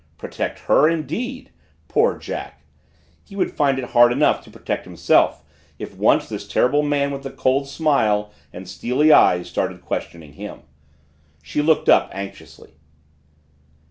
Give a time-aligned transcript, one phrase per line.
[0.17, 1.51] Protect her, indeed!
[1.87, 2.63] Poor Jack!
[3.23, 5.43] He would find it hard enough to protect himself
[5.77, 10.63] if once this terrible man with the cold smile and steely eyes started questioning him.
[11.43, 12.73] She looked up anxiously.